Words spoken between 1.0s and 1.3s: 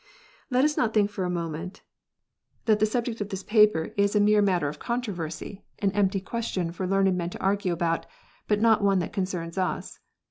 for a